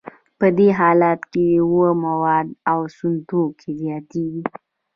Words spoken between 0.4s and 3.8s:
دې حالت کې اومه مواد او سون توکي